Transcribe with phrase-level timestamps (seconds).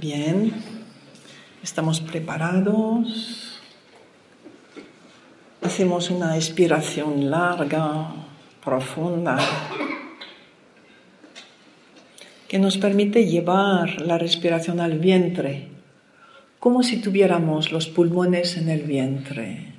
[0.00, 0.54] Bien,
[1.62, 3.60] estamos preparados.
[5.60, 8.08] Hacemos una expiración larga,
[8.64, 9.38] profunda,
[12.48, 15.68] que nos permite llevar la respiración al vientre,
[16.58, 19.71] como si tuviéramos los pulmones en el vientre.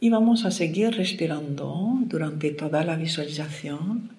[0.00, 4.10] Y vamos a seguir respirando durante toda la visualización,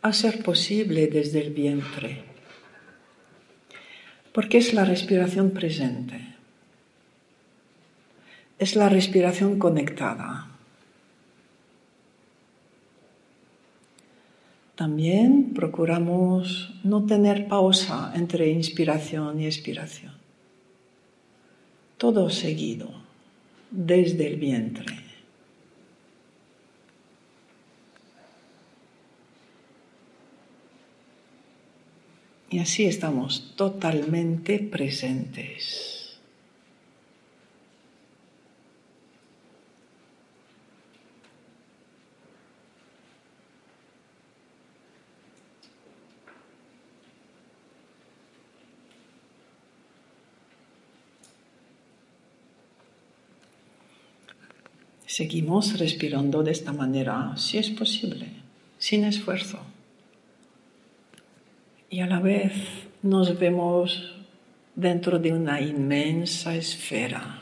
[0.00, 2.24] a ser posible desde el vientre,
[4.32, 6.36] porque es la respiración presente,
[8.58, 10.46] es la respiración conectada.
[14.74, 20.14] También procuramos no tener pausa entre inspiración y expiración,
[21.98, 22.88] todo seguido
[23.70, 25.09] desde el vientre.
[32.50, 36.18] Y así estamos totalmente presentes.
[55.06, 58.26] Seguimos respirando de esta manera, si es posible,
[58.78, 59.60] sin esfuerzo
[61.90, 62.52] y a la vez
[63.02, 64.14] nos vemos
[64.76, 67.38] dentro de una inmensa esfera.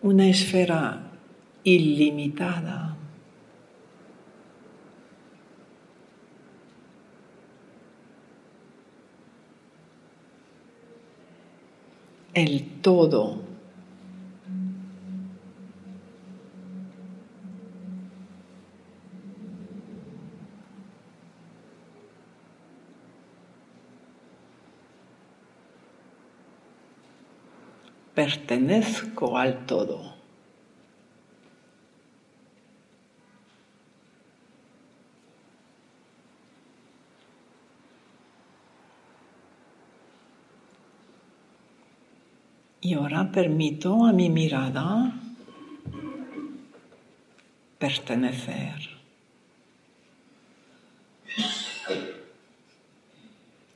[0.00, 1.02] Una esfera
[1.64, 2.96] ilimitada.
[12.32, 13.53] El todo
[28.24, 30.14] pertenezco al todo.
[42.80, 45.12] Y ahora permito a mi mirada
[47.78, 48.88] pertenecer.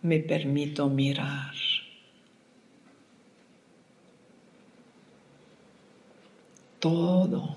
[0.00, 1.69] Me permito mirar.
[6.80, 7.56] Todo.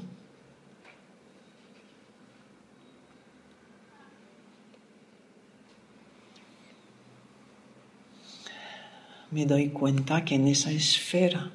[9.32, 11.52] Me doy cuenta que en esa esfera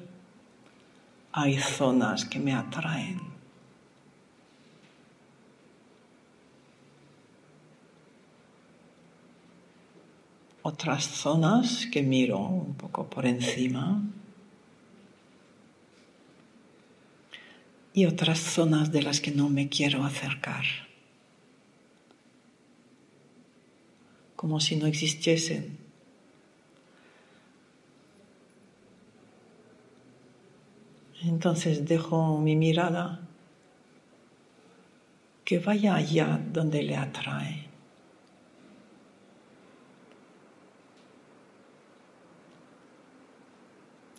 [1.31, 3.21] hay zonas que me atraen.
[10.61, 14.01] Otras zonas que miro un poco por encima.
[17.99, 20.63] Y otras zonas de las que no me quiero acercar,
[24.37, 25.77] como si no existiesen.
[31.23, 33.19] Entonces dejo mi mirada
[35.43, 37.67] que vaya allá donde le atrae.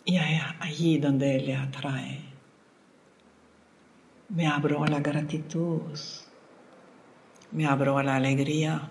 [0.05, 2.30] Y allí donde le atrae
[4.33, 5.99] me abro a la gratitud,
[7.51, 8.89] me abro a la alegría.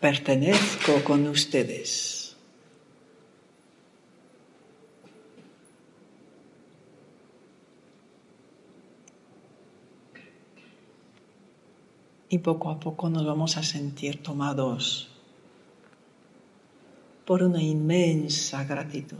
[0.00, 2.23] Pertenezco con ustedes.
[12.28, 15.08] Y poco a poco nos vamos a sentir tomados
[17.24, 19.16] por una inmensa gratitud,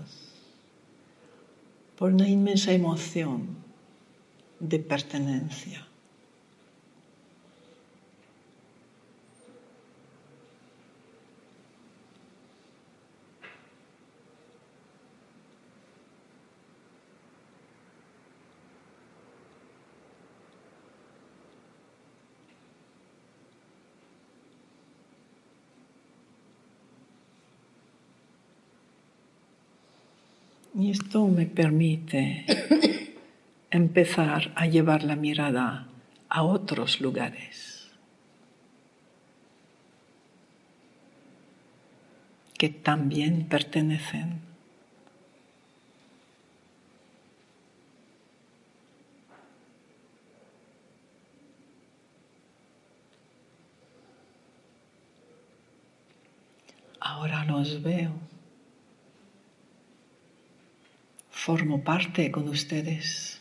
[1.96, 3.56] por una inmensa emoción
[4.60, 5.86] de pertenencia.
[30.76, 32.44] Y esto me permite
[33.70, 35.86] empezar a llevar la mirada
[36.28, 37.92] a otros lugares
[42.58, 44.40] que también pertenecen.
[57.00, 58.33] Ahora los veo.
[61.44, 63.38] Formo parte con ustedes.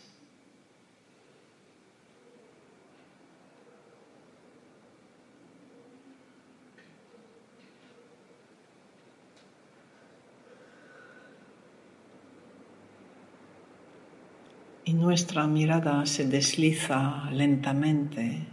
[14.83, 18.45] Y nuestra mirada se desliza lentamente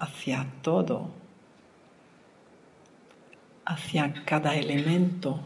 [0.00, 1.12] hacia todo,
[3.64, 5.44] hacia cada elemento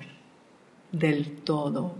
[0.93, 1.97] del todo.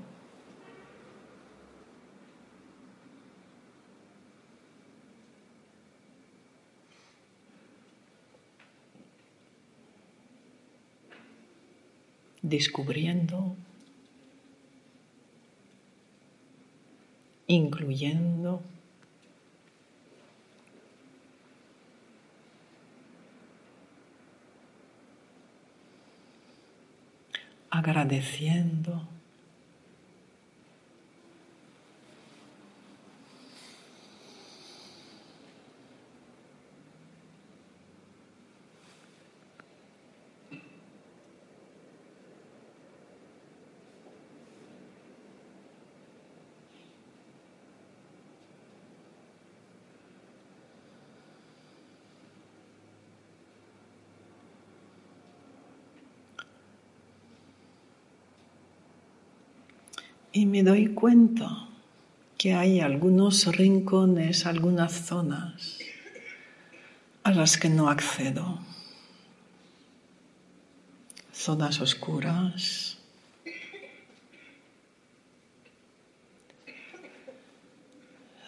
[12.43, 13.57] descubriendo,
[17.47, 18.63] incluyendo,
[27.73, 29.09] agradeciendo.
[60.33, 61.69] Y me doy cuenta
[62.39, 65.79] que hay algunos rincones, algunas zonas
[67.23, 68.59] a las que no accedo.
[71.33, 72.99] Zonas oscuras.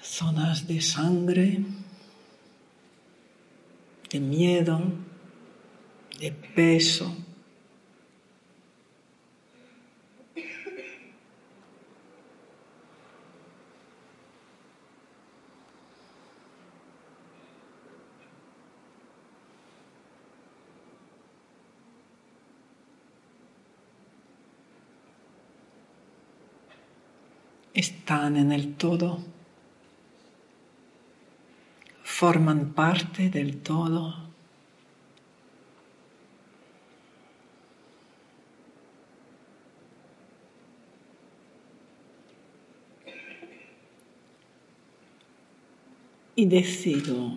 [0.03, 1.59] Zonas de sangre,
[4.11, 4.81] de miedo,
[6.21, 7.24] de peso.
[27.75, 29.19] Están en el todo,
[32.05, 34.23] forman parte del todo.
[46.37, 47.33] Y decido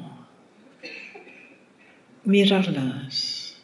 [2.24, 3.62] mirarlas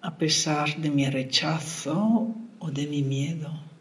[0.00, 3.75] a pesar de mi rechazo o de mi miedo.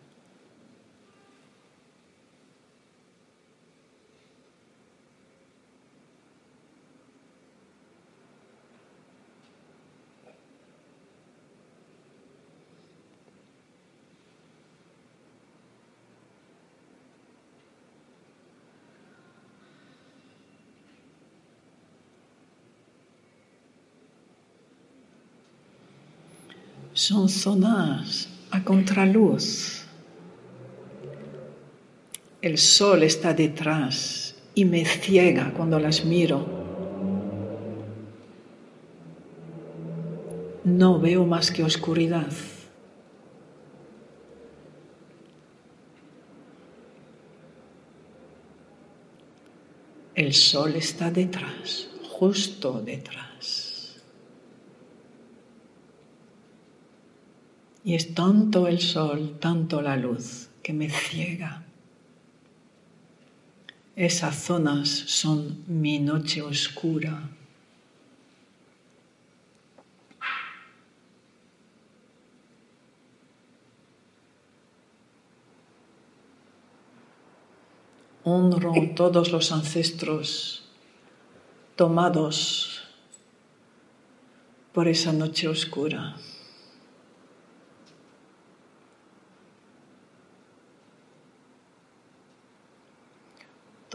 [26.96, 29.84] Son zonas a contraluz.
[32.42, 36.48] El sol está detrás y me ciega cuando las miro.
[40.64, 42.32] No veo más que oscuridad.
[50.16, 53.65] El sol está detrás, justo detrás.
[57.86, 61.64] Y es tanto el sol, tanto la luz, que me ciega.
[63.96, 67.30] Esas zonas son mi noche oscura.
[78.28, 80.64] honro todos los ancestros
[81.76, 82.82] tomados
[84.74, 86.16] por esa noche oscura.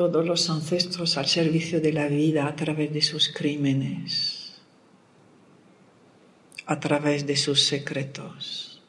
[0.00, 4.54] Todos los ancestros al servicio de la vida a través de sus crímenes,
[6.64, 8.80] a través de sus secretos.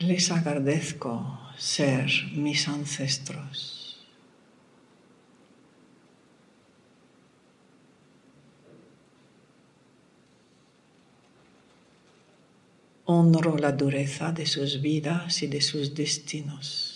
[0.00, 3.77] Les agradezco ser mis ancestros.
[13.10, 16.87] Honro la dureza de sus vidas y de sus destinos.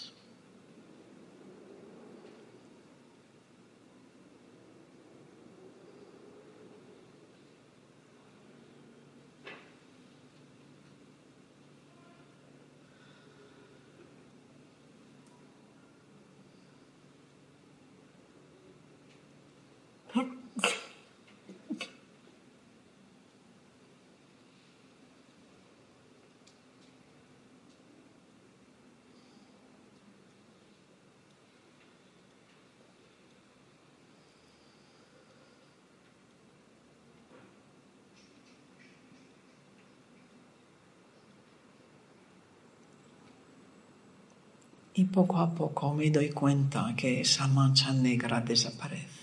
[44.94, 49.22] Y poco a poco me doy cuenta que esa mancha negra desaparece.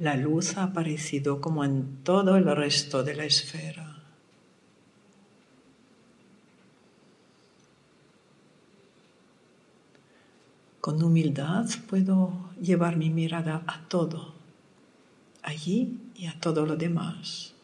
[0.00, 4.02] La luz ha aparecido como en todo el resto de la esfera.
[10.80, 14.32] Con humildad puedo llevar mi mirada a todo,
[15.42, 17.54] allí y a todo lo demás.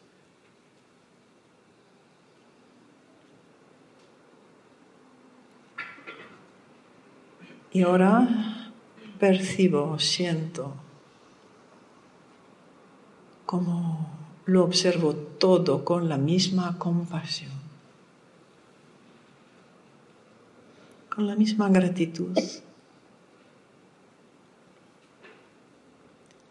[7.77, 8.27] Y ahora
[9.19, 10.73] percibo, siento,
[13.45, 14.09] como
[14.47, 17.51] lo observo todo con la misma compasión,
[21.13, 22.35] con la misma gratitud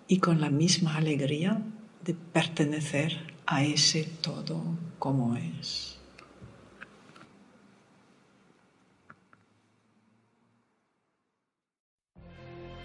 [0.07, 1.61] y con la misma alegría
[2.05, 4.63] de pertenecer a ese todo
[5.01, 5.96] como es.